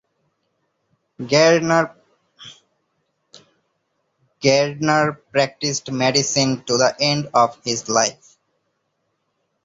[1.29, 1.93] Gairdner
[5.31, 8.35] practiced medicine to the end of his life.